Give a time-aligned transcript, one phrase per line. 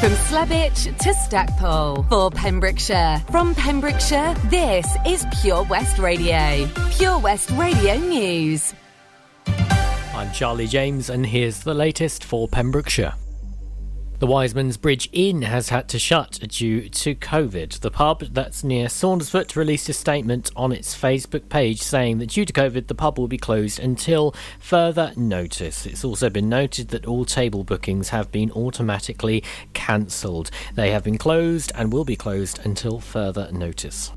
[0.00, 3.20] From Slebech to Stackpole for Pembrokeshire.
[3.32, 6.70] From Pembrokeshire, this is Pure West Radio.
[6.92, 8.74] Pure West Radio News.
[10.14, 13.14] I'm Charlie James, and here's the latest for Pembrokeshire.
[14.18, 17.78] The Wiseman's Bridge Inn has had to shut due to COVID.
[17.78, 22.44] The pub that's near Saundersfoot released a statement on its Facebook page saying that due
[22.44, 25.86] to COVID, the pub will be closed until further notice.
[25.86, 30.50] It's also been noted that all table bookings have been automatically cancelled.
[30.74, 34.10] They have been closed and will be closed until further notice.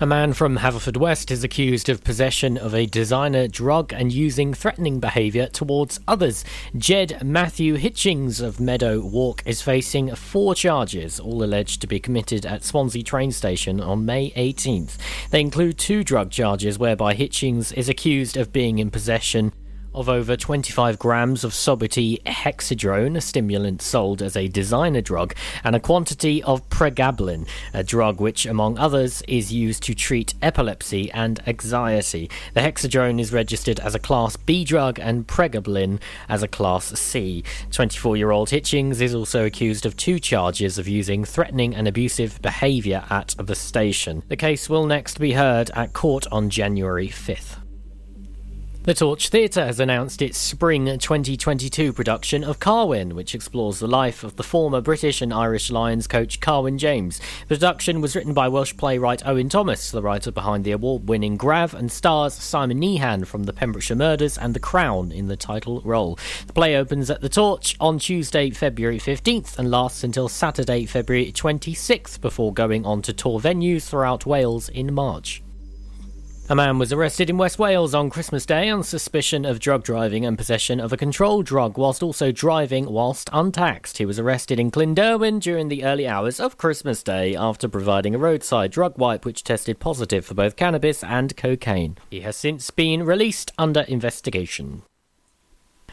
[0.00, 4.98] A man from Haverfordwest is accused of possession of a designer drug and using threatening
[4.98, 6.44] behaviour towards others.
[6.76, 12.44] Jed Matthew Hitchings of Meadow Walk is facing four charges, all alleged to be committed
[12.44, 14.96] at Swansea train station on May 18th.
[15.30, 19.52] They include two drug charges whereby Hitchings is accused of being in possession
[19.94, 25.76] of over 25 grams of Suboxone hexadrone, a stimulant sold as a designer drug, and
[25.76, 31.40] a quantity of pregabalin, a drug which, among others, is used to treat epilepsy and
[31.46, 32.30] anxiety.
[32.54, 37.44] The hexadrone is registered as a Class B drug and pregabalin as a Class C.
[37.70, 42.40] 24 year old Hitchings is also accused of two charges of using threatening and abusive
[42.42, 44.22] behaviour at the station.
[44.28, 47.63] The case will next be heard at court on January 5th.
[48.84, 54.22] The Torch Theatre has announced its spring 2022 production of Carwyn, which explores the life
[54.22, 57.18] of the former British and Irish Lions coach Carwyn James.
[57.48, 61.38] The production was written by Welsh playwright Owen Thomas, the writer behind the award winning
[61.38, 65.80] Grav, and stars Simon Meehan from The Pembrokeshire Murders and The Crown in the title
[65.80, 66.18] role.
[66.46, 71.32] The play opens at The Torch on Tuesday, February 15th, and lasts until Saturday, February
[71.32, 75.42] 26th, before going on to tour venues throughout Wales in March.
[76.50, 80.26] A man was arrested in West Wales on Christmas Day on suspicion of drug driving
[80.26, 83.96] and possession of a controlled drug whilst also driving whilst untaxed.
[83.96, 88.18] He was arrested in Clynderwen during the early hours of Christmas Day after providing a
[88.18, 91.96] roadside drug wipe which tested positive for both cannabis and cocaine.
[92.10, 94.82] He has since been released under investigation.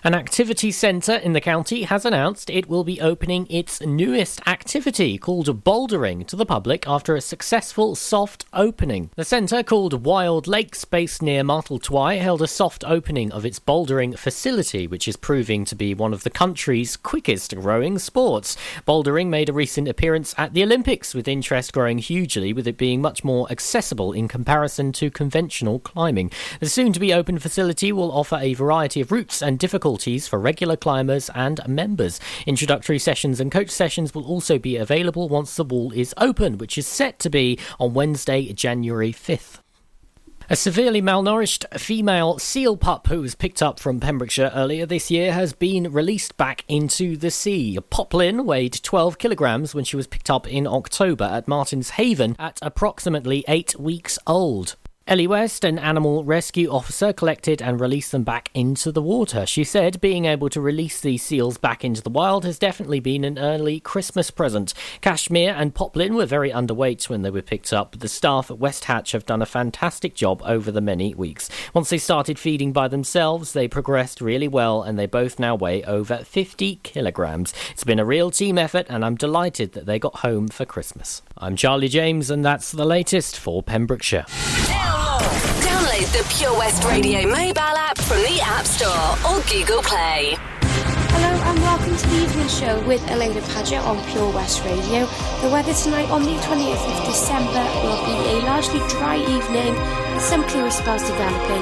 [0.04, 5.20] An activity centre in the county has announced it will be opening its newest activity
[5.20, 9.12] called bouldering to the public after a successful soft opening.
[9.16, 14.18] The centre, called Wild Lakes, based near Martletwy, held a soft opening of its bouldering
[14.18, 18.58] facility, which is proving to be one of the country's quickest growing sports.
[18.88, 23.04] Bouldering made a recent appearance at the Olympics, with interest growing hugely, with it being
[23.04, 26.32] much more accessible in comparison to conventional climbing.
[26.60, 30.26] The soon to be open facility will offer a variety of routes and difficulties difficulties
[30.26, 32.20] for regular climbers and members.
[32.46, 36.78] Introductory sessions and coach sessions will also be available once the wall is open, which
[36.78, 39.60] is set to be on Wednesday, January 5th.
[40.50, 45.34] A severely malnourished female seal pup who was picked up from Pembrokeshire earlier this year
[45.34, 47.78] has been released back into the sea.
[47.90, 52.60] Poplin weighed 12 kilograms when she was picked up in October at Martin's Haven at
[52.62, 54.76] approximately eight weeks old.
[55.08, 59.48] Ellie West, an animal rescue officer, collected and released them back into the water.
[59.48, 63.24] She said being able to release these seals back into the wild has definitely been
[63.26, 64.76] an early Christmas present.
[65.02, 68.60] Cashmere and Poplin were very underweight when they were picked up, but the staff at
[68.60, 71.50] West Hatch have done a fantastic job over the many weeks.
[71.74, 75.84] Once they started feeding by themselves, they progressed really well and they both now weigh
[75.84, 77.56] over 50 kilograms.
[77.72, 81.24] It's been a real team effort and I'm delighted that they got home for Christmas.
[81.38, 84.26] I'm Charlie James and that's the latest for Pembrokeshire.
[85.22, 90.34] Download the Pure West Radio mobile app from the App Store or Google Play.
[91.14, 95.06] Hello and welcome to the evening show with Alaina Paget on Pure West Radio.
[95.46, 99.78] The weather tonight on the 20th of December will be a largely dry evening
[100.14, 101.62] with some clearer spells developing.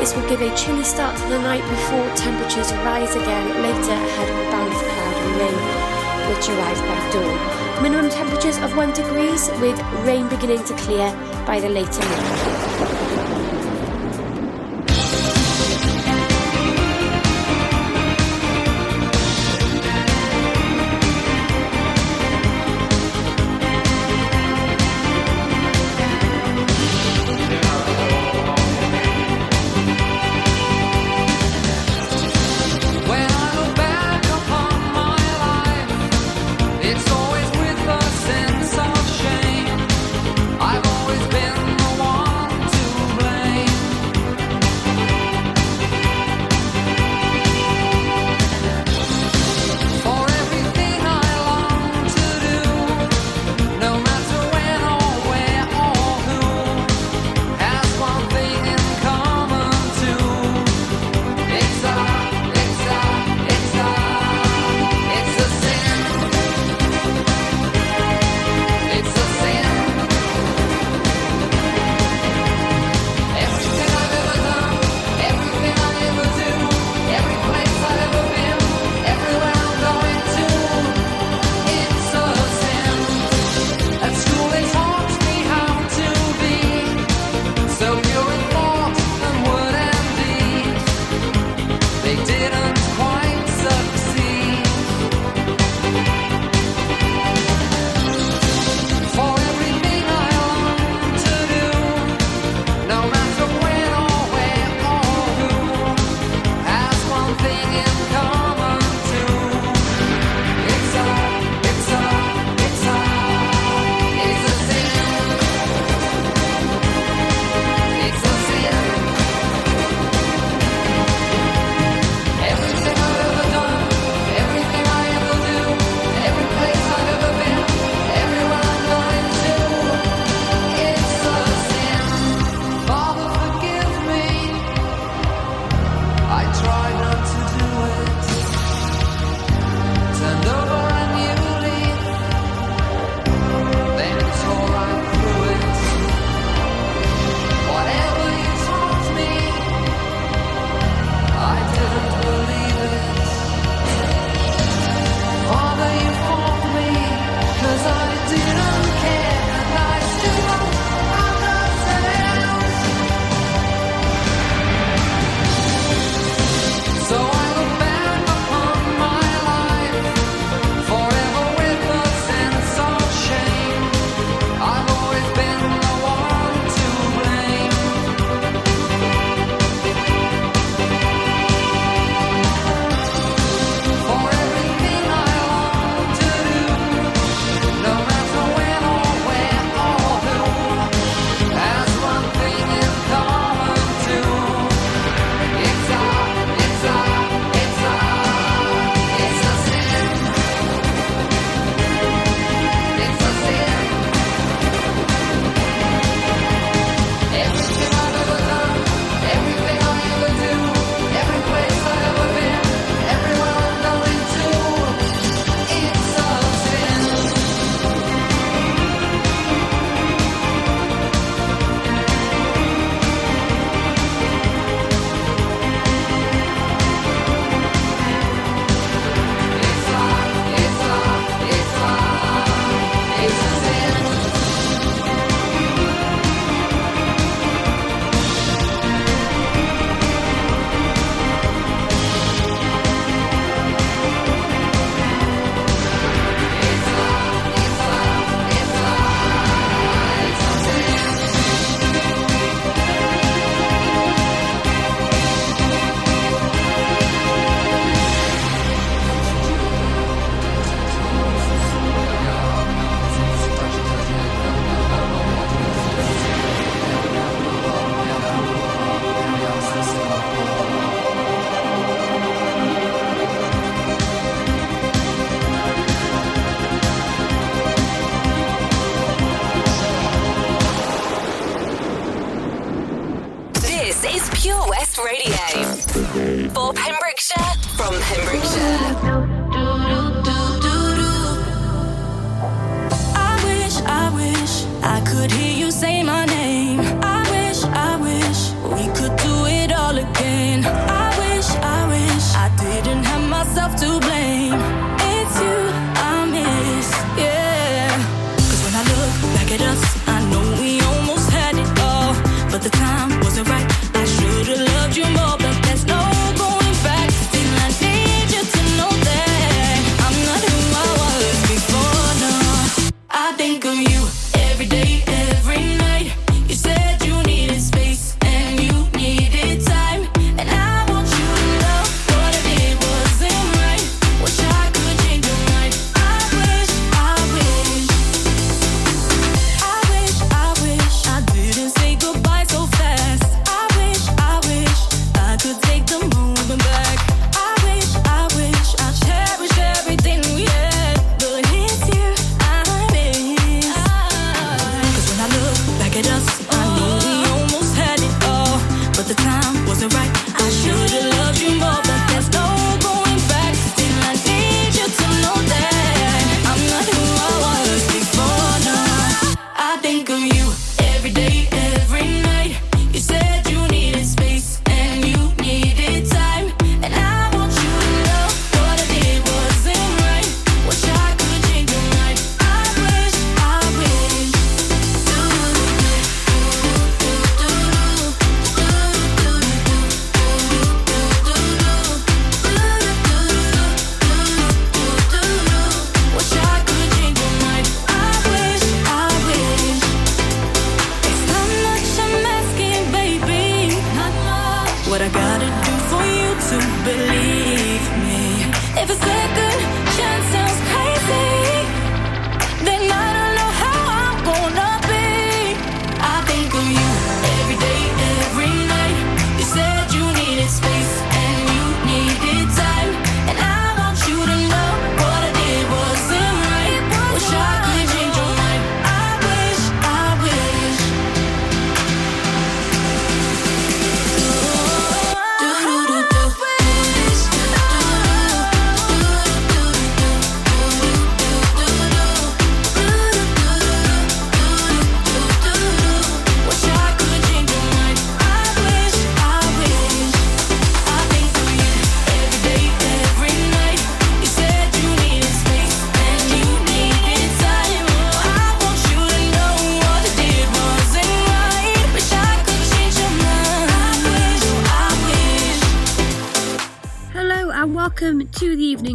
[0.00, 4.28] This will give a chilly start to the night before temperatures rise again later ahead
[4.32, 7.53] of a band of cloud and rain, which arrive by dawn.
[7.82, 11.10] Minimum temperatures of 1 degrees with rain beginning to clear
[11.46, 13.23] by the later morning.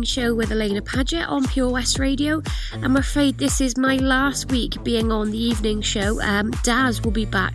[0.10, 2.42] Show with Alaina Paget on Pure West Radio.
[2.74, 6.20] I'm afraid this is my last week being on the evening show.
[6.22, 7.54] Um, Daz will be back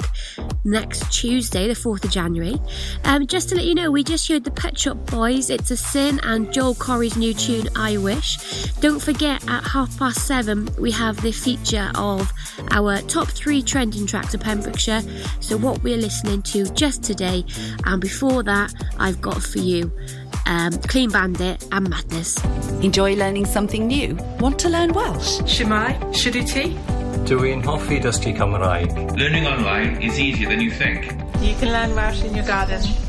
[0.63, 2.61] next Tuesday, the 4th of January.
[3.03, 5.77] Um, just to let you know, we just heard the Pet Shop Boys, It's a
[5.77, 8.71] Sin, and Joel Corry's new tune, I Wish.
[8.75, 12.33] Don't forget, at half past seven, we have the feature of
[12.71, 15.03] our top three trending tracks of Pembrokeshire.
[15.41, 17.45] So, what we're listening to just today,
[17.85, 19.91] and before that, I've got for you
[20.47, 22.43] um, Clean Bandit and Madness.
[22.83, 24.17] Enjoy learning something new?
[24.41, 25.41] Want to learn Welsh?
[25.43, 26.77] Shemai, Shuduti.
[27.25, 29.17] Dwi'n hoffi dysgu Cymraeg.
[29.17, 31.13] Learning online is easier than you think.
[31.41, 33.04] You can learn Welsh in your garden.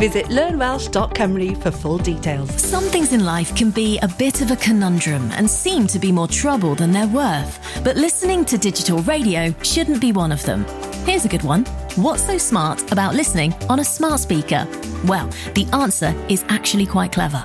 [0.00, 2.50] Visit learnwelsh.com for full details.
[2.58, 6.10] Some things in life can be a bit of a conundrum and seem to be
[6.10, 7.60] more trouble than they're worth.
[7.84, 10.64] But listening to digital radio shouldn't be one of them.
[11.04, 11.66] Here's a good one.
[11.96, 14.66] What's so smart about listening on a smart speaker?
[15.04, 17.44] Well, the answer is actually quite clever.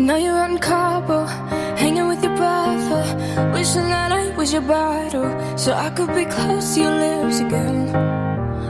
[0.00, 1.26] Now you're in Cabo,
[1.76, 3.02] hanging with your brother.
[3.52, 5.28] Wishing that I was your bridal,
[5.58, 7.94] so I could be close to your lips again.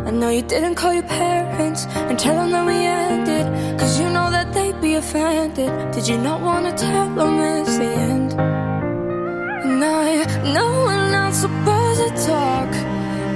[0.09, 3.47] I know you didn't call your parents and tell them that we ended,
[3.79, 5.71] cause you know that they'd be offended.
[5.93, 8.33] Did you not wanna tell them it's the end?
[8.33, 12.71] And I know we're not supposed to talk,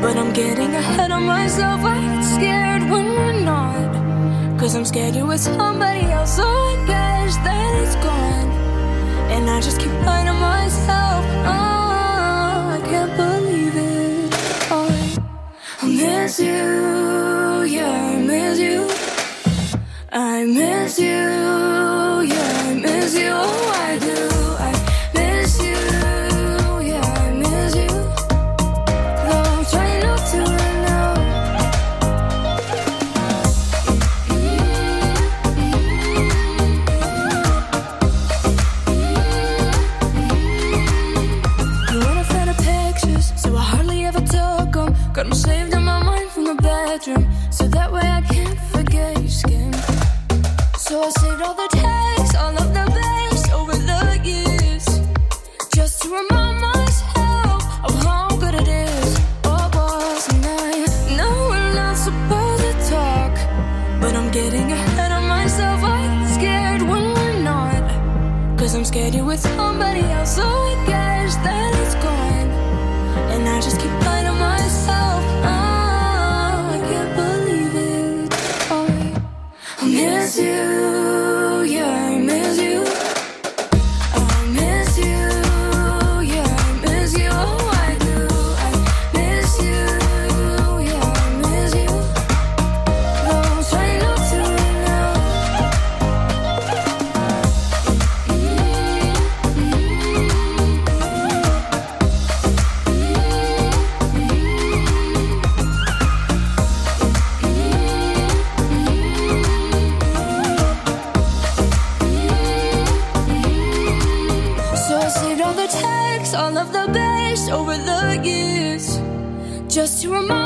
[0.02, 1.80] but I'm getting ahead of myself.
[1.84, 4.58] I get scared when we're not.
[4.58, 7.13] Cause I'm scared you're with somebody else, oh, I guess
[7.44, 8.50] that it's gone.
[9.30, 11.24] And I just keep lying to myself.
[11.46, 14.34] Oh, I can't believe it.
[14.70, 14.88] Oh,
[15.82, 18.88] I miss you, yeah, I miss you.
[20.12, 21.83] I miss you,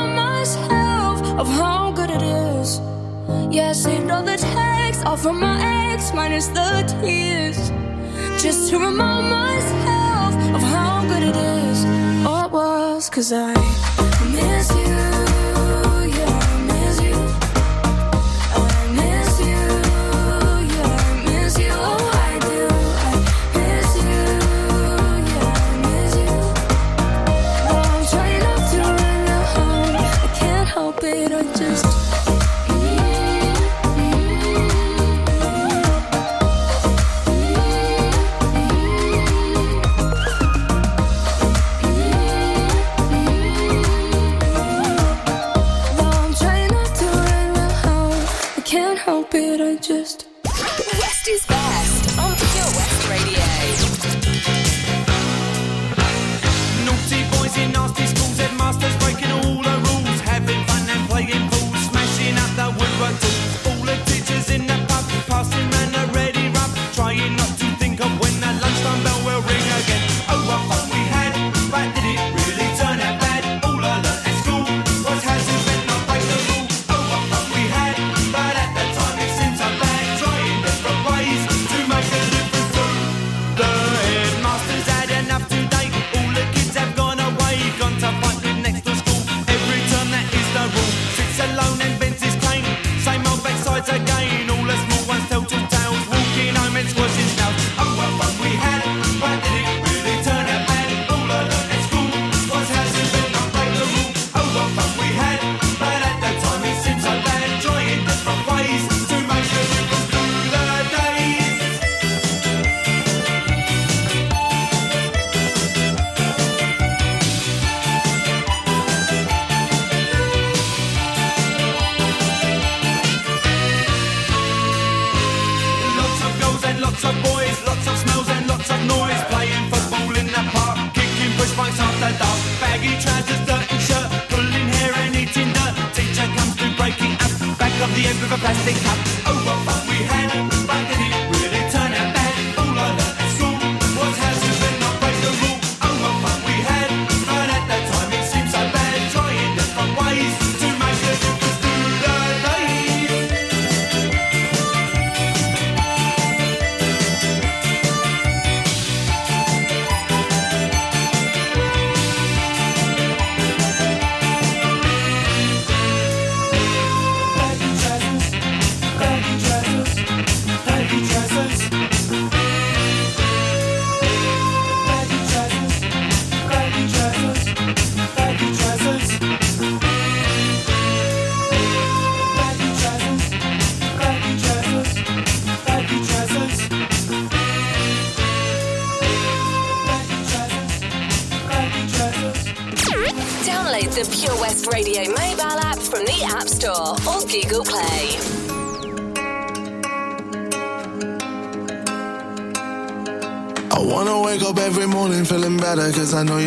[0.07, 2.79] myself of how good it is.
[3.49, 5.57] Yeah, I saved all the texts, all from my
[5.91, 7.71] ex, minus the tears,
[8.41, 11.83] just to remind myself of how good it is.
[12.25, 13.53] Oh, it was, cause I
[14.33, 15.18] miss you.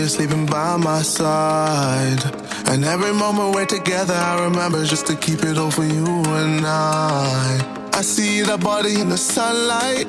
[0.02, 2.24] You're sleeping by my side.
[2.66, 6.04] And every moment we're together I remember just to keep it all for you
[6.40, 7.90] and I.
[7.92, 10.08] I see that body in the sunlight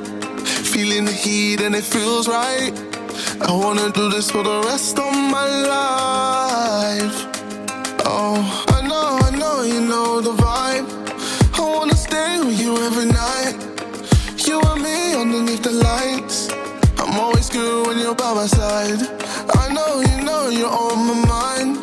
[0.73, 2.73] Feeling the heat and it feels right.
[3.39, 7.17] I wanna do this for the rest of my life.
[8.03, 10.87] Oh, I know, I know you know the vibe.
[11.53, 13.57] I wanna stay with you every night.
[14.47, 16.49] You and me underneath the lights.
[16.97, 19.22] I'm always good when you're by my side.
[19.63, 21.82] I know you know you're on my mind.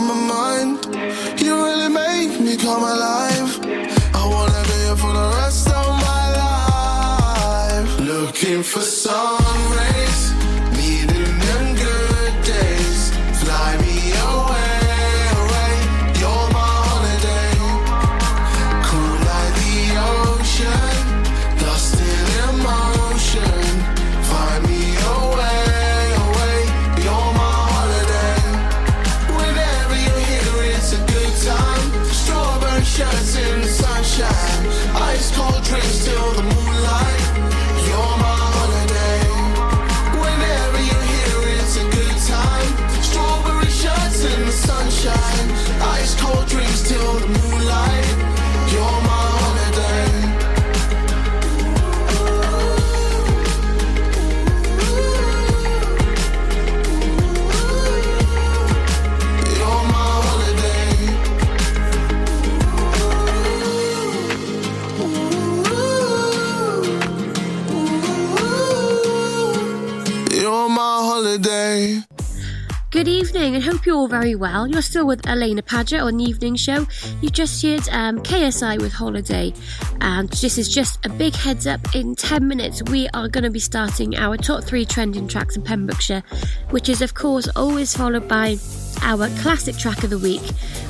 [73.35, 74.67] evening, and hope you're all very well.
[74.67, 76.85] You're still with Alaina Paget on the evening show.
[77.21, 79.53] You just heard um, KSI with Holiday,
[80.01, 81.95] and this is just a big heads up.
[81.95, 85.61] In 10 minutes, we are going to be starting our top three trending tracks in
[85.61, 86.23] Pembrokeshire,
[86.71, 88.57] which is, of course, always followed by
[89.01, 90.43] our classic track of the week,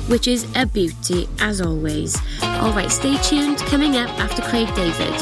[0.08, 2.16] which is a beauty, as always.
[2.42, 3.58] All right, stay tuned.
[3.58, 5.14] Coming up after Craig David.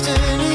[0.00, 0.47] destiny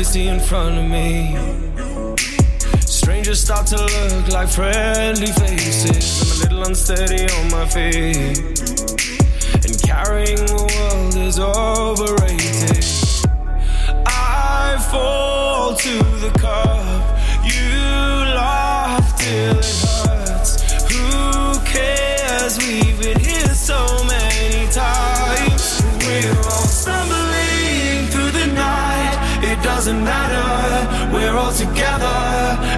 [0.00, 1.36] really see in front of me.
[2.80, 6.22] Strangers start to look like friendly faces.
[6.22, 8.38] I'm a little unsteady on my feet.
[9.64, 12.84] And carrying the world is overrated.
[14.06, 15.19] I fall.
[31.50, 32.06] all together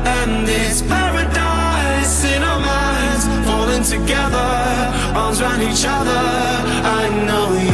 [0.06, 4.48] and it's paradise in our minds falling together
[5.14, 6.22] arms around each other.
[7.00, 7.71] I know you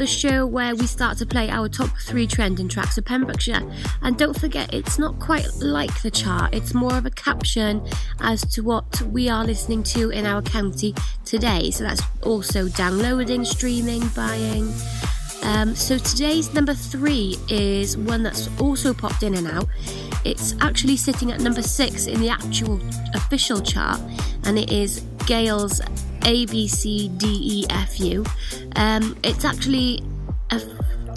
[0.00, 3.60] the show where we start to play our top three trending tracks of Pembrokeshire.
[4.00, 7.86] And don't forget, it's not quite like the chart, it's more of a caption
[8.20, 10.94] as to what we are listening to in our county
[11.26, 11.70] today.
[11.70, 14.72] So that's also downloading, streaming, buying.
[15.42, 19.66] Um, so today's number three is one that's also popped in and out.
[20.24, 22.80] It's actually sitting at number six in the actual
[23.12, 24.00] official chart,
[24.44, 25.82] and it is Gayle's
[26.24, 28.24] a B C D E F U.
[28.76, 30.02] Um, it's actually
[30.50, 30.60] a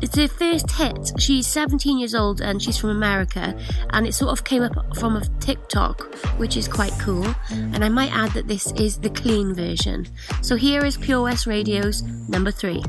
[0.03, 1.13] it's her first hit.
[1.17, 3.57] She's 17 years old and she's from America,
[3.91, 7.25] and it sort of came up from a TikTok, which is quite cool.
[7.49, 10.07] And I might add that this is the clean version.
[10.41, 12.83] So here is Pure West Radio's number three.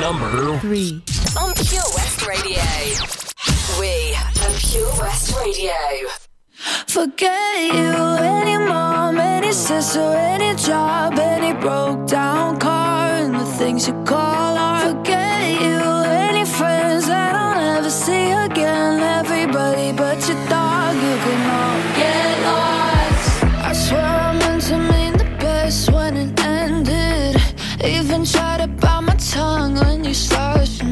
[0.00, 1.02] Number three
[1.38, 2.62] on Pure West Radio.
[3.78, 6.21] We are Pure West Radio.
[6.86, 13.88] Forget you, any mom, any sister, any job, any broke down car, and the things
[13.88, 14.86] you call art.
[14.86, 15.80] Forget you,
[16.28, 19.00] any friends that I'll never see again.
[19.00, 23.44] Everybody but your dog, you can all get lost.
[23.68, 27.40] I swear I meant to mean the best when it ended.
[27.84, 30.91] Even tried to bite my tongue when you started.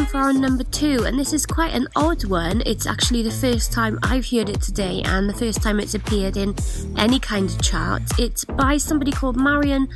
[0.00, 2.62] time for our number two, and this is quite an odd one.
[2.64, 6.36] It's actually the first time I've heard it today, and the first time it's appeared
[6.36, 6.54] in
[6.96, 8.02] any kind of chart.
[8.18, 9.88] It's by somebody called Marion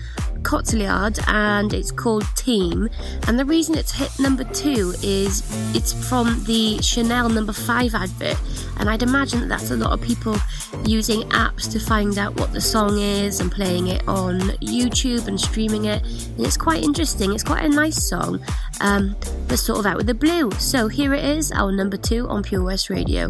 [0.43, 2.91] Cotillard, and it's called Team.
[3.27, 5.43] And the reason it's hit number two is
[5.75, 8.37] it's from the Chanel number five advert,
[8.79, 10.37] and I'd imagine that that's a lot of people
[10.85, 15.41] using apps to find out what the song is and playing it on YouTube and
[15.41, 16.03] streaming it.
[16.03, 17.33] And it's quite interesting.
[17.33, 18.45] It's quite a nice song,
[18.81, 19.17] um,
[19.49, 20.51] but sort of out with the blue.
[20.53, 23.29] So here it is, our number two on Pure West Radio.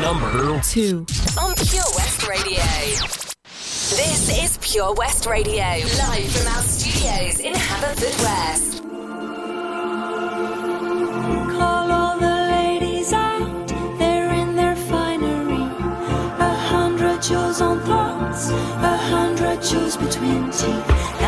[0.00, 1.06] Number two
[1.40, 2.62] on Pure West Radio.
[3.60, 8.80] This is Pure West Radio, live from our studios in Haverfordwest.
[11.58, 13.68] Call all the ladies out,
[13.98, 15.62] they're in their finery.
[16.40, 21.19] A hundred jewels on throats, a hundred jewels between teeth.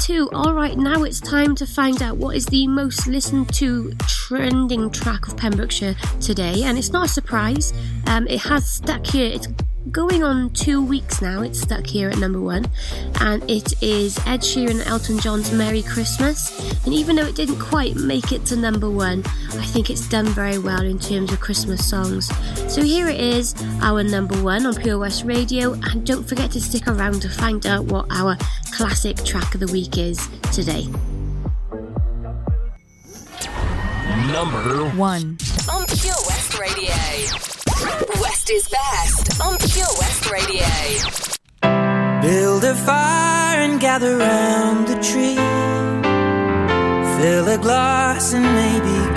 [0.00, 0.28] Two.
[0.32, 5.28] Alright, now it's time to find out what is the most listened to trending track
[5.28, 6.62] of Pembrokeshire today.
[6.64, 7.72] And it's not a surprise,
[8.06, 9.32] um, it has stuck here.
[9.32, 9.48] It's
[9.90, 11.42] going on two weeks now.
[11.42, 12.66] It's stuck here at number one.
[13.20, 16.84] And it is Ed Sheeran and Elton John's Merry Christmas.
[16.84, 20.26] And even though it didn't quite make it to number one, I think it's done
[20.26, 22.30] very well in terms of Christmas songs.
[22.72, 25.74] So here it is, our number one on Pure West Radio.
[25.74, 28.36] And don't forget to stick around to find out what our
[28.76, 30.86] classic track of the week is today.
[34.30, 35.38] Number one.
[35.72, 36.92] On Pure West Radio.
[38.20, 40.66] West is best on Pure West Radio.
[42.20, 45.36] Build a fire and gather round the tree.
[47.16, 49.15] Fill a glass and maybe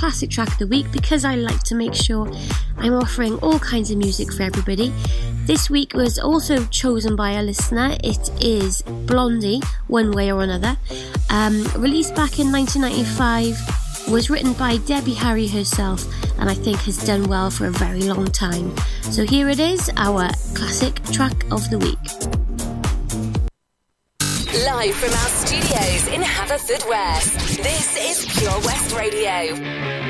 [0.00, 2.26] classic track of the week because I like to make sure
[2.78, 4.94] I'm offering all kinds of music for everybody.
[5.44, 7.98] This week was also chosen by a listener.
[8.02, 10.78] It is Blondie, One Way or Another.
[11.28, 16.06] Um, released back in 1995, was written by Debbie Harry herself,
[16.38, 18.74] and I think has done well for a very long time.
[19.02, 22.19] So here it is, our classic track of the week.
[24.80, 30.09] Live from our studios in Haverfordwest, this is Pure West Radio.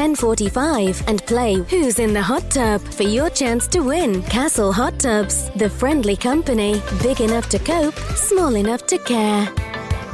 [0.00, 4.22] 10:45 and play Who's in the Hot Tub for your chance to win.
[4.22, 9.44] Castle Hot Tubs, the friendly company, big enough to cope, small enough to care.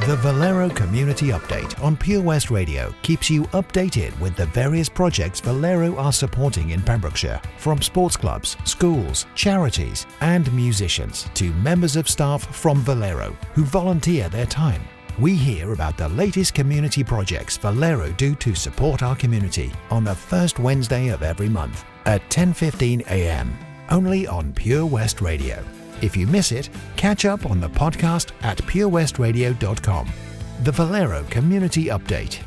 [0.01, 5.39] The Valero Community Update on Pure West Radio keeps you updated with the various projects
[5.39, 12.09] Valero are supporting in Pembrokeshire, from sports clubs, schools, charities, and musicians to members of
[12.09, 14.81] staff from Valero who volunteer their time.
[15.19, 20.13] We hear about the latest community projects Valero do to support our community on the
[20.13, 23.57] first Wednesday of every month at 10:15 a.m.
[23.89, 25.63] only on Pure West Radio.
[26.01, 30.07] If you miss it, catch up on the podcast at purewestradio.com.
[30.63, 32.46] The Valero Community Update.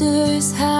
[0.00, 0.79] sister's house,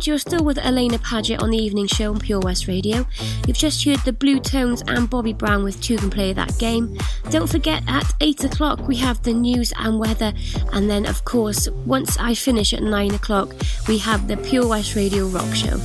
[0.00, 0.12] staying.
[0.12, 3.06] You're still with Alaina Paget on the evening show on Pure West Radio.
[3.46, 6.96] You've just heard the Blue Tones and Bobby Brown with Two Can Play That Game.
[7.30, 10.32] Don't forget, at 8 o'clock, we have the news and weather.
[10.72, 13.54] And then, of course, once I finish at 9 o'clock,
[13.88, 15.76] we have the Pure West Radio Rock Show.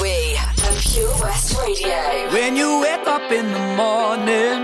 [0.00, 2.32] We are Pure West Radio.
[2.32, 4.63] When you wake up in the morning and